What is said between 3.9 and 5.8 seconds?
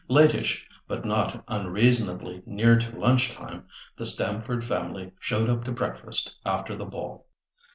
the Stamford family showed up to